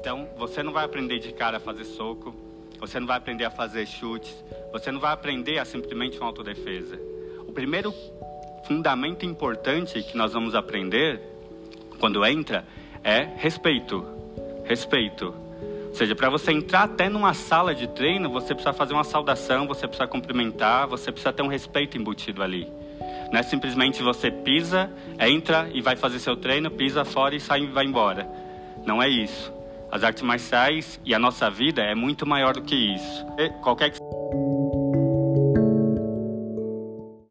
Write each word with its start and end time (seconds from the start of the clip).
Então, 0.00 0.26
você 0.34 0.62
não 0.62 0.72
vai 0.72 0.86
aprender 0.86 1.18
de 1.18 1.30
cara 1.30 1.58
a 1.58 1.60
fazer 1.60 1.84
soco, 1.84 2.34
você 2.80 2.98
não 2.98 3.06
vai 3.06 3.18
aprender 3.18 3.44
a 3.44 3.50
fazer 3.50 3.86
chutes, 3.86 4.34
você 4.72 4.90
não 4.90 4.98
vai 4.98 5.12
aprender 5.12 5.58
a 5.58 5.64
simplesmente 5.66 6.16
uma 6.16 6.28
autodefesa. 6.28 6.98
O 7.46 7.52
primeiro 7.52 7.92
fundamento 8.64 9.26
importante 9.26 10.02
que 10.02 10.16
nós 10.16 10.32
vamos 10.32 10.54
aprender 10.54 11.20
quando 11.98 12.24
entra 12.24 12.66
é 13.04 13.28
respeito. 13.36 14.02
Respeito. 14.64 15.34
Ou 15.88 15.94
seja, 15.94 16.14
para 16.14 16.30
você 16.30 16.50
entrar 16.50 16.84
até 16.84 17.10
numa 17.10 17.34
sala 17.34 17.74
de 17.74 17.86
treino, 17.88 18.30
você 18.30 18.54
precisa 18.54 18.72
fazer 18.72 18.94
uma 18.94 19.04
saudação, 19.04 19.66
você 19.66 19.86
precisa 19.86 20.08
cumprimentar, 20.08 20.86
você 20.86 21.12
precisa 21.12 21.30
ter 21.30 21.42
um 21.42 21.48
respeito 21.48 21.98
embutido 21.98 22.42
ali. 22.42 22.66
Não 23.30 23.38
é 23.38 23.42
simplesmente 23.42 24.02
você 24.02 24.30
pisa, 24.30 24.90
entra 25.18 25.68
e 25.74 25.82
vai 25.82 25.94
fazer 25.94 26.20
seu 26.20 26.36
treino, 26.36 26.70
pisa 26.70 27.04
fora 27.04 27.36
e 27.36 27.40
sai 27.40 27.64
e 27.64 27.66
vai 27.66 27.84
embora. 27.84 28.26
Não 28.86 29.02
é 29.02 29.08
isso. 29.08 29.59
As 29.92 30.04
artes 30.04 30.22
marciais 30.22 31.00
e 31.04 31.14
a 31.14 31.18
nossa 31.18 31.50
vida 31.50 31.82
é 31.82 31.94
muito 31.94 32.24
maior 32.24 32.54
do 32.54 32.62
que 32.62 32.94
isso. 32.94 33.26
Qualquer 33.62 33.90
que 33.90 33.99